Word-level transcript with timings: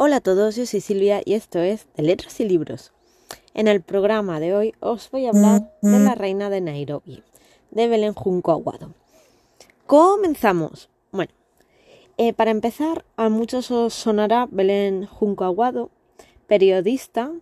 Hola 0.00 0.18
a 0.18 0.20
todos, 0.20 0.54
yo 0.54 0.64
soy 0.64 0.80
Silvia 0.80 1.22
y 1.24 1.34
esto 1.34 1.58
es 1.58 1.88
de 1.96 2.04
Letras 2.04 2.38
y 2.38 2.44
Libros. 2.44 2.92
En 3.52 3.66
el 3.66 3.82
programa 3.82 4.38
de 4.38 4.54
hoy 4.54 4.72
os 4.78 5.10
voy 5.10 5.26
a 5.26 5.30
hablar 5.30 5.72
de 5.82 5.98
la 5.98 6.14
reina 6.14 6.50
de 6.50 6.60
Nairobi, 6.60 7.24
de 7.72 7.88
Belén 7.88 8.14
Junco 8.14 8.52
Aguado. 8.52 8.94
Comenzamos. 9.86 10.88
Bueno, 11.10 11.32
eh, 12.16 12.32
para 12.32 12.52
empezar, 12.52 13.04
a 13.16 13.28
muchos 13.28 13.72
os 13.72 13.92
sonará 13.92 14.46
Belén 14.48 15.04
Junco 15.04 15.42
Aguado, 15.42 15.90
periodista 16.46 17.32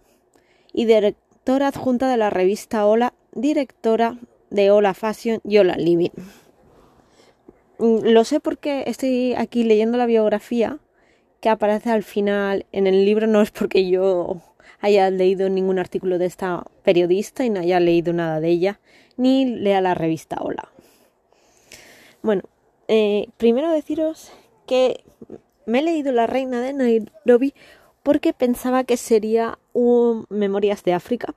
y 0.72 0.86
directora 0.86 1.68
adjunta 1.68 2.10
de 2.10 2.16
la 2.16 2.30
revista 2.30 2.86
Hola, 2.86 3.12
directora 3.32 4.18
de 4.48 4.70
Hola 4.70 4.94
Fashion 4.94 5.42
y 5.44 5.58
Hola 5.58 5.76
Living. 5.76 6.08
Mm, 7.78 7.98
lo 8.04 8.24
sé 8.24 8.40
porque 8.40 8.84
estoy 8.86 9.34
aquí 9.34 9.62
leyendo 9.62 9.98
la 9.98 10.06
biografía 10.06 10.78
que 11.46 11.50
aparece 11.50 11.90
al 11.90 12.02
final 12.02 12.66
en 12.72 12.88
el 12.88 13.04
libro 13.04 13.28
no 13.28 13.40
es 13.40 13.52
porque 13.52 13.88
yo 13.88 14.38
haya 14.80 15.08
leído 15.10 15.48
ningún 15.48 15.78
artículo 15.78 16.18
de 16.18 16.26
esta 16.26 16.64
periodista 16.82 17.44
y 17.44 17.50
no 17.50 17.60
haya 17.60 17.78
leído 17.78 18.12
nada 18.12 18.40
de 18.40 18.48
ella, 18.48 18.80
ni 19.16 19.44
lea 19.44 19.80
la 19.80 19.94
revista 19.94 20.38
Hola. 20.40 20.72
Bueno, 22.20 22.42
eh, 22.88 23.28
primero 23.36 23.70
deciros 23.70 24.32
que 24.66 25.04
me 25.66 25.78
he 25.78 25.82
leído 25.82 26.10
La 26.10 26.26
Reina 26.26 26.60
de 26.60 26.72
Nairobi 26.72 27.54
porque 28.02 28.32
pensaba 28.32 28.82
que 28.82 28.96
sería 28.96 29.60
un 29.72 30.26
Memorias 30.28 30.82
de 30.82 30.94
África 30.94 31.32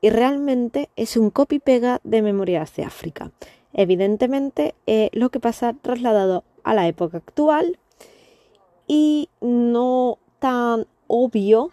y 0.00 0.08
realmente 0.08 0.88
es 0.96 1.18
un 1.18 1.28
copy-pega 1.28 2.00
de 2.02 2.22
Memorias 2.22 2.74
de 2.76 2.84
África. 2.84 3.30
Evidentemente, 3.74 4.74
eh, 4.86 5.10
lo 5.12 5.28
que 5.28 5.38
pasa 5.38 5.74
trasladado 5.82 6.44
a 6.64 6.72
la 6.72 6.88
época 6.88 7.18
actual 7.18 7.78
y 8.92 9.28
no 9.40 10.18
tan 10.40 10.84
obvio, 11.06 11.70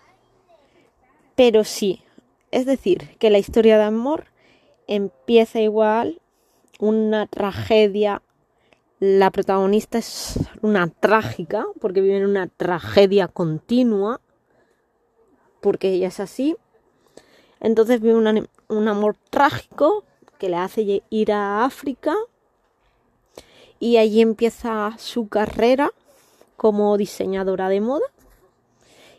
pero 1.35 1.63
sí. 1.63 2.03
Es 2.51 2.68
decir, 2.68 3.18
que 3.18 3.32
la 3.32 3.40
historia 3.40 3.79
de 3.79 3.85
amor 3.85 4.26
empieza 4.85 5.60
igual, 5.60 6.21
una 6.79 7.26
tragedia, 7.26 8.21
la 8.99 9.32
protagonista 9.32 9.98
es 9.98 10.38
una 10.62 10.90
trágica, 10.90 11.65
porque 11.82 12.01
vive 12.01 12.18
en 12.18 12.26
una 12.27 12.49
tragedia 12.49 13.27
continua, 13.27 14.21
porque 15.60 15.93
ella 15.93 16.10
es 16.10 16.20
así. 16.20 16.55
Entonces 17.60 17.99
vive 17.99 18.13
un 18.68 18.88
amor 18.88 19.18
trágico 19.32 20.04
que 20.38 20.49
le 20.49 20.57
hace 20.57 21.01
ir 21.10 21.32
a 21.32 21.65
África 21.65 22.13
y 23.79 23.98
allí 23.98 24.21
empieza 24.21 24.93
su 24.99 25.29
carrera 25.29 25.91
como 26.58 26.98
diseñadora 26.98 27.70
de 27.70 27.80
moda 27.80 28.05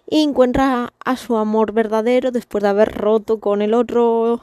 y 0.07 0.23
encuentra 0.23 0.93
a 1.05 1.17
su 1.17 1.37
amor 1.37 1.73
verdadero 1.73 2.31
después 2.31 2.63
de 2.63 2.69
haber 2.69 2.93
roto 2.93 3.41
con 3.41 3.63
el 3.63 3.75
otro 3.75 4.41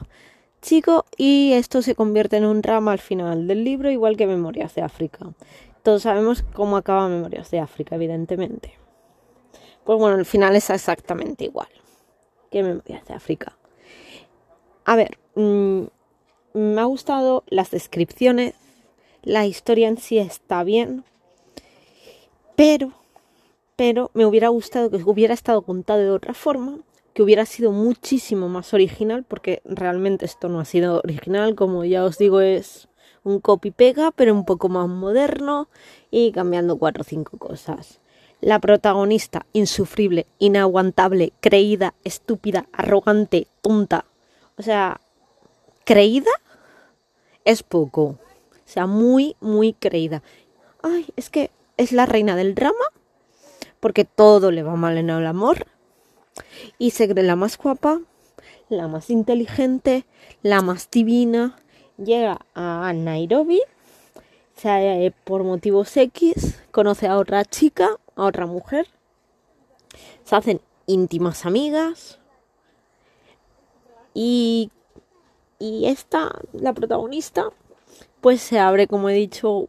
chico 0.62 1.04
y 1.16 1.52
esto 1.52 1.82
se 1.82 1.94
convierte 1.94 2.36
en 2.36 2.44
un 2.44 2.62
drama 2.62 2.92
al 2.92 2.98
final 2.98 3.46
del 3.46 3.64
libro 3.64 3.90
igual 3.90 4.16
que 4.16 4.26
Memorias 4.26 4.74
de 4.74 4.82
África. 4.82 5.26
Todos 5.82 6.02
sabemos 6.02 6.44
cómo 6.52 6.76
acaba 6.76 7.08
Memorias 7.08 7.50
de 7.50 7.60
África, 7.60 7.94
evidentemente. 7.94 8.72
Pues 9.84 9.98
bueno, 9.98 10.18
el 10.18 10.24
final 10.24 10.56
es 10.56 10.68
exactamente 10.70 11.44
igual 11.44 11.68
que 12.50 12.62
Memorias 12.62 13.06
de 13.06 13.14
África. 13.14 13.56
A 14.84 14.96
ver, 14.96 15.18
mm, 15.34 15.82
me 16.54 16.80
ha 16.80 16.84
gustado 16.84 17.44
las 17.48 17.70
descripciones, 17.70 18.54
la 19.22 19.46
historia 19.46 19.88
en 19.88 19.98
sí 19.98 20.18
está 20.18 20.64
bien, 20.64 21.04
pero, 22.56 22.92
pero 23.76 24.10
me 24.14 24.26
hubiera 24.26 24.48
gustado 24.48 24.90
que 24.90 24.96
hubiera 25.04 25.34
estado 25.34 25.62
contado 25.62 26.00
de 26.00 26.10
otra 26.10 26.34
forma, 26.34 26.78
que 27.12 27.22
hubiera 27.22 27.46
sido 27.46 27.72
muchísimo 27.72 28.48
más 28.48 28.74
original, 28.74 29.24
porque 29.24 29.62
realmente 29.64 30.24
esto 30.26 30.48
no 30.48 30.60
ha 30.60 30.64
sido 30.64 31.00
original, 31.04 31.54
como 31.54 31.84
ya 31.84 32.04
os 32.04 32.18
digo, 32.18 32.40
es 32.40 32.88
un 33.24 33.40
copy-pega, 33.40 34.10
pero 34.12 34.34
un 34.34 34.44
poco 34.44 34.68
más 34.68 34.88
moderno 34.88 35.68
y 36.10 36.32
cambiando 36.32 36.78
cuatro 36.78 37.02
o 37.02 37.04
cinco 37.04 37.38
cosas. 37.38 38.00
La 38.40 38.60
protagonista, 38.60 39.46
insufrible, 39.52 40.26
inaguantable, 40.38 41.32
creída, 41.40 41.94
estúpida, 42.04 42.66
arrogante, 42.72 43.46
tonta. 43.62 44.04
O 44.58 44.62
sea, 44.62 45.00
creída 45.84 46.30
es 47.44 47.62
poco. 47.62 48.02
O 48.02 48.18
sea, 48.68 48.86
muy, 48.86 49.36
muy 49.40 49.72
creída. 49.72 50.22
Ay, 50.82 51.06
es 51.16 51.30
que 51.30 51.50
es 51.76 51.92
la 51.92 52.06
reina 52.06 52.36
del 52.36 52.54
drama, 52.54 52.84
porque 53.80 54.04
todo 54.04 54.50
le 54.50 54.62
va 54.62 54.76
mal 54.76 54.98
en 54.98 55.10
el 55.10 55.26
amor, 55.26 55.66
y 56.78 56.90
se 56.90 57.08
cree 57.08 57.24
la 57.24 57.36
más 57.36 57.58
guapa, 57.58 58.00
la 58.68 58.88
más 58.88 59.10
inteligente, 59.10 60.06
la 60.42 60.62
más 60.62 60.90
divina, 60.90 61.56
llega 61.96 62.40
a 62.54 62.92
Nairobi, 62.92 63.60
se, 64.56 65.12
por 65.24 65.44
motivos 65.44 65.96
X, 65.96 66.62
conoce 66.70 67.06
a 67.06 67.18
otra 67.18 67.44
chica, 67.44 67.98
a 68.16 68.24
otra 68.24 68.46
mujer, 68.46 68.86
se 70.24 70.36
hacen 70.36 70.60
íntimas 70.86 71.46
amigas, 71.46 72.18
y, 74.14 74.70
y 75.58 75.86
esta, 75.86 76.40
la 76.52 76.72
protagonista, 76.72 77.50
pues 78.26 78.40
se 78.40 78.58
abre, 78.58 78.88
como 78.88 79.08
he 79.08 79.14
dicho, 79.14 79.68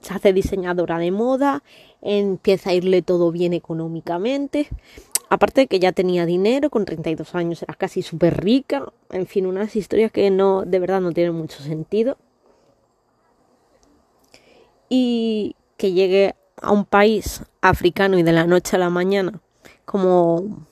se 0.00 0.14
hace 0.14 0.32
diseñadora 0.32 0.96
de 0.96 1.10
moda, 1.10 1.62
empieza 2.00 2.70
a 2.70 2.72
irle 2.72 3.02
todo 3.02 3.30
bien 3.30 3.52
económicamente. 3.52 4.70
Aparte 5.28 5.60
de 5.60 5.66
que 5.66 5.78
ya 5.78 5.92
tenía 5.92 6.24
dinero, 6.24 6.70
con 6.70 6.86
32 6.86 7.34
años 7.34 7.62
era 7.62 7.74
casi 7.74 8.00
súper 8.00 8.42
rica. 8.42 8.90
En 9.10 9.26
fin, 9.26 9.44
unas 9.44 9.76
historias 9.76 10.10
que 10.10 10.30
no, 10.30 10.62
de 10.62 10.78
verdad 10.78 11.02
no 11.02 11.12
tienen 11.12 11.34
mucho 11.34 11.62
sentido. 11.62 12.16
Y 14.88 15.54
que 15.76 15.92
llegue 15.92 16.34
a 16.62 16.72
un 16.72 16.86
país 16.86 17.42
africano 17.60 18.18
y 18.18 18.22
de 18.22 18.32
la 18.32 18.46
noche 18.46 18.76
a 18.76 18.78
la 18.78 18.88
mañana, 18.88 19.42
como 19.84 20.66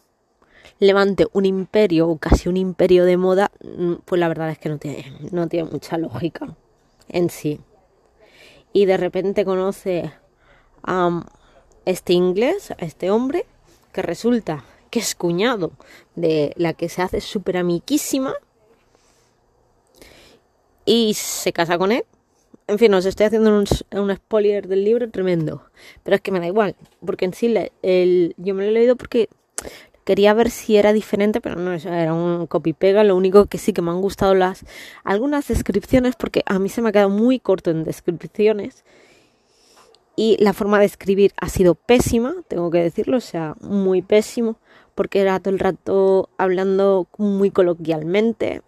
levante 0.79 1.27
un 1.33 1.47
imperio 1.47 2.09
o 2.09 2.19
casi 2.19 2.49
un 2.49 2.57
imperio 2.57 3.05
de 3.05 3.17
moda, 3.17 3.51
mm, 3.63 3.95
pues 4.05 4.19
la 4.19 4.29
verdad 4.29 4.51
es 4.51 4.59
que 4.59 4.69
no 4.69 4.79
tiene, 4.79 5.13
no 5.33 5.49
tiene 5.49 5.71
mucha 5.71 5.99
lógica 5.99 6.55
en 7.09 7.31
sí. 7.31 7.61
Y 8.73 8.85
de 8.85 8.97
repente 8.97 9.45
conoce 9.45 10.13
a 10.83 11.25
este 11.85 12.13
inglés, 12.13 12.73
a 12.73 12.85
este 12.85 13.11
hombre, 13.11 13.47
que 13.93 14.03
resulta 14.03 14.65
que 14.91 14.99
es 14.99 15.15
cuñado 15.15 15.73
de 16.15 16.53
la 16.57 16.75
que 16.75 16.89
se 16.89 17.03
hace 17.03 17.21
súper 17.21 17.57
amiquísima 17.57 18.35
y 20.85 21.15
se 21.15 21.53
casa 21.53 21.79
con 21.79 21.93
él. 21.93 22.05
En 22.69 22.79
fin, 22.79 22.93
os 22.95 23.05
estoy 23.05 23.27
haciendo 23.27 23.65
un, 23.93 24.17
spoiler 24.17 24.67
del 24.67 24.85
libro 24.85 25.09
tremendo, 25.09 25.63
pero 26.03 26.17
es 26.17 26.21
que 26.21 26.33
me 26.33 26.41
da 26.41 26.47
igual, 26.47 26.75
porque 27.05 27.25
en 27.25 27.33
sí 27.33 27.55
el, 27.83 28.35
yo 28.37 28.55
me 28.55 28.65
lo 28.65 28.71
he 28.71 28.73
leído 28.73 28.97
porque 28.97 29.29
Quería 30.07 30.35
ver 30.35 30.51
si 30.51 30.77
era 30.77 30.93
diferente, 30.93 31.41
pero 31.41 31.57
no, 31.57 31.73
era 31.73 32.15
un 32.15 32.47
copy-pega. 32.47 33.03
Lo 33.03 33.17
único 33.17 33.47
que 33.47 33.59
sí 33.59 33.73
que 33.73 33.83
me 33.83 33.91
han 33.91 34.01
gustado 34.01 34.37
las 34.37 34.65
algunas 35.03 35.49
descripciones, 35.49 36.15
porque 36.15 36.45
a 36.47 36.61
mí 36.61 36.69
se 36.69 36.81
me 36.81 36.91
ha 36.91 36.93
quedado 36.93 37.11
muy 37.11 37.41
corto 37.41 37.73
en 37.73 37.83
descripciones. 37.83 38.85
Y 40.15 40.37
la 40.39 40.53
forma 40.53 40.79
de 40.79 40.85
escribir 40.85 41.33
ha 41.41 41.49
sido 41.49 41.75
pésima, 41.75 42.37
tengo 42.47 42.71
que 42.71 42.79
decirlo, 42.79 43.17
o 43.17 43.21
sea, 43.21 43.57
muy 43.61 44.01
pésimo, 44.01 44.59
porque 44.95 45.23
era 45.23 45.41
todo 45.41 45.53
el 45.53 45.59
rato 45.59 46.29
hablando 46.39 47.09
muy 47.19 47.51
coloquialmente. 47.51 48.63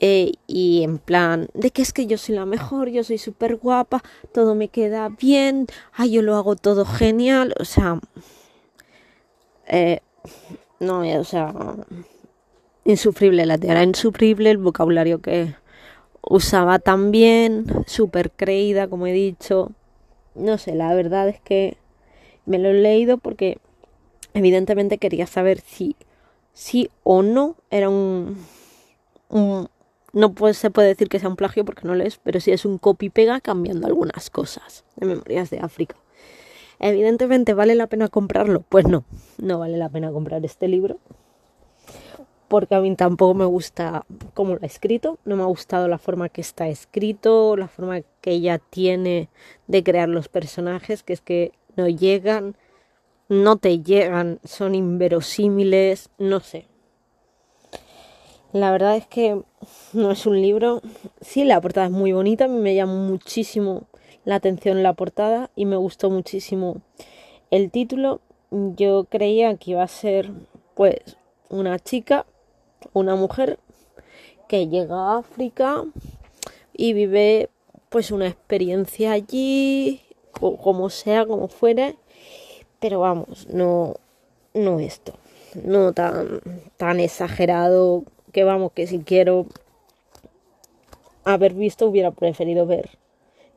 Eh, 0.00 0.32
y 0.46 0.82
en 0.82 0.98
plan, 0.98 1.48
de 1.54 1.70
que 1.70 1.80
es 1.80 1.94
que 1.94 2.06
yo 2.06 2.18
soy 2.18 2.34
la 2.34 2.44
mejor, 2.44 2.90
yo 2.90 3.04
soy 3.04 3.16
súper 3.16 3.56
guapa, 3.56 4.02
todo 4.34 4.54
me 4.54 4.68
queda 4.68 5.08
bien, 5.08 5.66
ay, 5.94 6.10
yo 6.10 6.20
lo 6.20 6.36
hago 6.36 6.56
todo 6.56 6.84
genial, 6.84 7.54
o 7.58 7.64
sea, 7.64 7.98
eh, 9.66 10.00
no, 10.80 11.00
o 11.00 11.24
sea, 11.24 11.54
insufrible 12.84 13.46
la 13.46 13.58
tía, 13.58 13.72
era 13.72 13.82
insufrible 13.82 14.50
el 14.50 14.58
vocabulario 14.58 15.20
que 15.20 15.54
usaba 16.22 16.78
también, 16.78 17.66
súper 17.86 18.30
creída, 18.30 18.88
como 18.88 19.06
he 19.06 19.12
dicho. 19.12 19.72
No 20.34 20.58
sé, 20.58 20.74
la 20.74 20.94
verdad 20.94 21.28
es 21.28 21.40
que 21.40 21.76
me 22.46 22.58
lo 22.58 22.70
he 22.70 22.74
leído 22.74 23.18
porque 23.18 23.58
evidentemente 24.34 24.98
quería 24.98 25.26
saber 25.26 25.60
si 25.60 25.96
sí 26.52 26.90
o 27.02 27.22
no 27.22 27.56
era 27.70 27.88
un, 27.88 28.38
no 30.12 30.34
se 30.52 30.70
puede 30.70 30.88
decir 30.88 31.08
que 31.08 31.18
sea 31.18 31.28
un 31.28 31.36
plagio 31.36 31.64
porque 31.64 31.86
no 31.86 31.94
lo 31.94 32.04
es, 32.04 32.18
pero 32.18 32.40
sí 32.40 32.52
es 32.52 32.64
un 32.64 32.78
copy-pega 32.78 33.40
cambiando 33.40 33.86
algunas 33.86 34.30
cosas 34.30 34.84
de 34.96 35.06
Memorias 35.06 35.50
de 35.50 35.58
África. 35.58 35.96
Evidentemente, 36.78 37.54
¿vale 37.54 37.74
la 37.74 37.86
pena 37.86 38.08
comprarlo? 38.08 38.62
Pues 38.68 38.86
no, 38.86 39.04
no 39.38 39.58
vale 39.58 39.76
la 39.76 39.88
pena 39.88 40.12
comprar 40.12 40.44
este 40.44 40.68
libro. 40.68 40.98
Porque 42.48 42.74
a 42.74 42.80
mí 42.80 42.94
tampoco 42.94 43.34
me 43.34 43.46
gusta 43.46 44.04
cómo 44.34 44.54
lo 44.54 44.60
ha 44.62 44.66
escrito, 44.66 45.18
no 45.24 45.36
me 45.36 45.42
ha 45.42 45.46
gustado 45.46 45.88
la 45.88 45.98
forma 45.98 46.28
que 46.28 46.40
está 46.40 46.68
escrito, 46.68 47.56
la 47.56 47.68
forma 47.68 48.02
que 48.20 48.32
ella 48.32 48.58
tiene 48.58 49.28
de 49.66 49.82
crear 49.82 50.08
los 50.08 50.28
personajes, 50.28 51.02
que 51.02 51.14
es 51.14 51.20
que 51.20 51.52
no 51.76 51.88
llegan, 51.88 52.56
no 53.28 53.56
te 53.56 53.80
llegan, 53.80 54.40
son 54.44 54.74
inverosímiles, 54.74 56.10
no 56.18 56.40
sé. 56.40 56.68
La 58.52 58.70
verdad 58.70 58.96
es 58.96 59.06
que 59.06 59.42
no 59.94 60.10
es 60.12 60.26
un 60.26 60.40
libro. 60.40 60.80
Sí, 61.20 61.42
la 61.42 61.60
portada 61.60 61.86
es 61.86 61.92
muy 61.92 62.12
bonita, 62.12 62.46
me 62.46 62.74
llama 62.74 62.94
muchísimo 62.94 63.88
la 64.24 64.36
atención 64.36 64.82
la 64.82 64.94
portada 64.94 65.50
y 65.54 65.66
me 65.66 65.76
gustó 65.76 66.10
muchísimo 66.10 66.80
el 67.50 67.70
título. 67.70 68.20
Yo 68.50 69.04
creía 69.04 69.56
que 69.56 69.72
iba 69.72 69.82
a 69.82 69.88
ser, 69.88 70.30
pues, 70.74 71.16
una 71.48 71.78
chica, 71.78 72.26
una 72.92 73.16
mujer 73.16 73.58
que 74.48 74.68
llega 74.68 74.94
a 74.94 75.18
África 75.18 75.84
y 76.72 76.92
vive, 76.92 77.50
pues, 77.88 78.10
una 78.10 78.28
experiencia 78.28 79.12
allí, 79.12 80.00
como 80.32 80.90
sea, 80.90 81.26
como 81.26 81.48
fuere, 81.48 81.96
pero 82.80 83.00
vamos, 83.00 83.46
no, 83.48 83.96
no 84.52 84.78
esto, 84.78 85.14
no 85.62 85.92
tan, 85.92 86.40
tan 86.76 87.00
exagerado 87.00 88.04
que 88.32 88.44
vamos, 88.44 88.72
que 88.72 88.86
si 88.86 89.00
quiero 89.00 89.46
haber 91.24 91.54
visto 91.54 91.86
hubiera 91.86 92.10
preferido 92.10 92.66
ver 92.66 92.90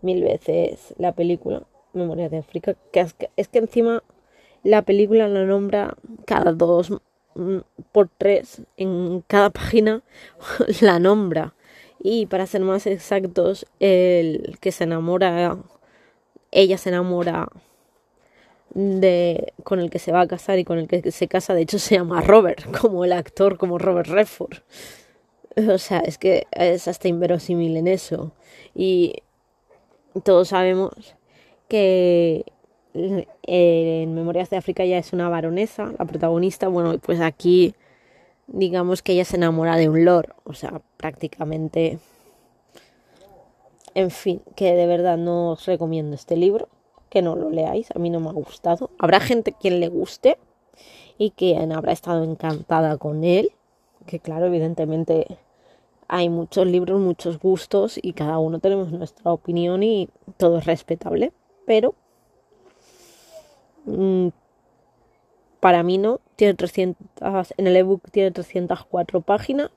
mil 0.02 0.24
veces 0.24 0.94
la 0.98 1.14
película 1.14 1.64
Memoria 1.94 2.30
de 2.30 2.38
África, 2.38 2.76
que 2.92 3.00
es, 3.00 3.14
que 3.14 3.30
es 3.36 3.48
que 3.48 3.60
encima 3.60 4.04
la 4.64 4.82
película 4.82 5.28
la 5.28 5.46
nombra 5.46 5.96
cada 6.26 6.52
dos 6.52 6.92
mm, 7.36 7.58
por 7.92 8.10
tres 8.18 8.62
en 8.78 9.24
cada 9.28 9.50
página 9.50 10.04
la 10.82 11.00
nombra. 11.00 11.54
Y 12.00 12.28
para 12.28 12.46
ser 12.46 12.62
más 12.62 12.86
exactos 12.86 13.66
el 13.80 14.58
que 14.62 14.72
se 14.72 14.84
enamora 14.84 15.58
ella 16.52 16.78
se 16.78 16.90
enamora 16.90 17.50
de 18.74 19.54
con 19.64 19.80
el 19.80 19.90
que 19.90 20.00
se 20.00 20.12
va 20.12 20.22
a 20.22 20.28
casar 20.28 20.60
y 20.60 20.66
con 20.66 20.78
el 20.78 20.88
que 20.88 21.12
se 21.12 21.28
casa 21.28 21.54
de 21.54 21.62
hecho 21.62 21.80
se 21.80 21.96
llama 21.96 22.22
Robert 22.22 22.64
como 22.82 23.06
el 23.06 23.14
actor 23.14 23.58
como 23.58 23.78
Robert 23.78 24.10
Redford. 24.10 24.60
O 25.70 25.78
sea 25.78 26.00
es 26.00 26.18
que 26.18 26.46
es 26.52 26.88
hasta 26.88 27.08
inverosímil 27.08 27.78
en 27.78 27.88
eso. 27.88 28.34
Y 28.76 29.24
todos 30.24 30.50
sabemos 30.50 30.94
que 31.68 32.46
en 32.94 34.14
Memorias 34.16 34.50
de 34.50 34.58
África 34.58 34.86
ya 34.86 34.98
es 34.98 35.14
una 35.14 35.30
baronesa, 35.30 35.94
la 35.98 36.06
protagonista, 36.06 36.68
bueno, 36.68 36.98
pues 37.00 37.22
aquí 37.22 37.76
digamos 38.48 39.02
que 39.02 39.14
ella 39.14 39.26
se 39.26 39.36
enamora 39.36 39.76
de 39.76 39.90
un 39.90 40.06
lord, 40.06 40.34
o 40.46 40.54
sea, 40.54 40.82
prácticamente, 40.96 42.00
en 43.94 44.10
fin, 44.10 44.42
que 44.56 44.74
de 44.74 44.88
verdad 44.88 45.18
no 45.18 45.52
os 45.52 45.66
recomiendo 45.66 46.16
este 46.16 46.38
libro, 46.38 46.70
que 47.10 47.22
no 47.22 47.36
lo 47.36 47.50
leáis, 47.50 47.90
a 47.94 48.00
mí 48.00 48.10
no 48.10 48.20
me 48.20 48.30
ha 48.30 48.34
gustado. 48.34 48.90
Habrá 49.00 49.20
gente 49.20 49.54
quien 49.54 49.80
le 49.80 49.90
guste 49.90 50.38
y 51.18 51.32
quien 51.32 51.72
habrá 51.72 51.92
estado 51.92 52.24
encantada 52.24 52.98
con 52.98 53.24
él, 53.24 53.52
que 54.06 54.20
claro, 54.20 54.46
evidentemente 54.46 55.28
hay 56.08 56.30
muchos 56.30 56.66
libros, 56.68 57.00
muchos 57.00 57.40
gustos 57.40 58.00
y 58.02 58.14
cada 58.14 58.40
uno 58.40 58.60
tenemos 58.60 58.92
nuestra 58.92 59.32
opinión 59.32 59.84
y 59.84 60.10
todo 60.38 60.60
es 60.60 60.66
respetable, 60.66 61.34
pero 61.66 61.96
mmm, 63.86 64.30
para 65.60 65.84
mí 65.84 65.98
no, 65.98 66.22
tiene 66.36 66.54
300, 66.54 67.54
en 67.58 67.68
el 67.68 67.76
ebook 67.76 68.10
tiene 68.12 68.32
304 68.32 69.22
páginas 69.22 69.72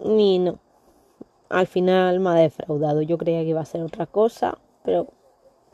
y 0.00 0.38
no, 0.38 0.58
al 1.48 1.66
final 1.66 2.20
me 2.20 2.30
ha 2.30 2.34
defraudado, 2.34 3.02
yo 3.02 3.18
creía 3.18 3.42
que 3.42 3.50
iba 3.50 3.60
a 3.60 3.64
ser 3.64 3.82
otra 3.82 4.06
cosa, 4.06 4.58
pero 4.84 5.08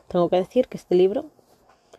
tengo 0.07 0.29
que 0.29 0.37
decir 0.37 0.67
que 0.67 0.77
este 0.77 0.95
libro 0.95 1.25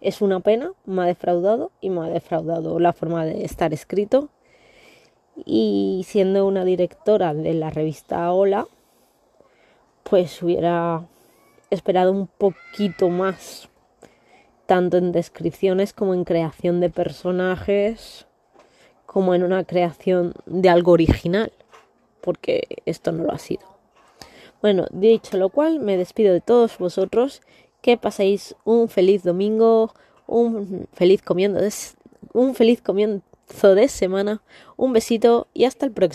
es 0.00 0.20
una 0.20 0.40
pena, 0.40 0.72
me 0.84 1.02
ha 1.02 1.06
defraudado 1.06 1.70
y 1.80 1.90
me 1.90 2.00
ha 2.00 2.10
defraudado 2.10 2.80
la 2.80 2.92
forma 2.92 3.24
de 3.24 3.44
estar 3.44 3.72
escrito 3.72 4.30
y 5.36 6.04
siendo 6.06 6.46
una 6.46 6.64
directora 6.64 7.34
de 7.34 7.54
la 7.54 7.70
revista 7.70 8.32
Hola, 8.32 8.66
pues 10.02 10.42
hubiera 10.42 11.06
esperado 11.70 12.12
un 12.12 12.26
poquito 12.26 13.08
más, 13.08 13.68
tanto 14.66 14.98
en 14.98 15.12
descripciones 15.12 15.92
como 15.92 16.14
en 16.14 16.24
creación 16.24 16.80
de 16.80 16.90
personajes, 16.90 18.26
como 19.06 19.34
en 19.34 19.42
una 19.42 19.64
creación 19.64 20.34
de 20.46 20.68
algo 20.68 20.92
original, 20.92 21.52
porque 22.20 22.62
esto 22.86 23.12
no 23.12 23.24
lo 23.24 23.32
ha 23.32 23.38
sido. 23.38 23.62
Bueno, 24.60 24.86
dicho 24.92 25.36
lo 25.38 25.48
cual, 25.48 25.80
me 25.80 25.96
despido 25.96 26.32
de 26.32 26.40
todos 26.40 26.78
vosotros, 26.78 27.42
que 27.80 27.96
paséis 27.96 28.54
un 28.64 28.88
feliz 28.88 29.24
domingo, 29.24 29.92
un 30.26 30.86
feliz 30.92 31.20
comiendo, 31.20 31.60
un 32.32 32.54
feliz 32.54 32.80
comiendo 32.80 33.22
de 33.74 33.88
semana. 33.88 34.42
Un 34.76 34.92
besito 34.92 35.48
y 35.54 35.64
hasta 35.64 35.86
el 35.86 35.92
próximo. 35.92 36.10